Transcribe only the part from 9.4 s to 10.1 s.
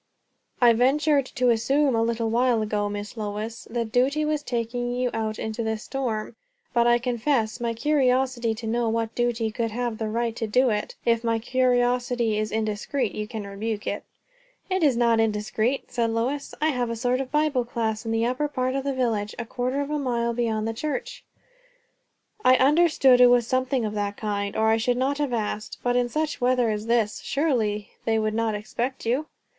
could have the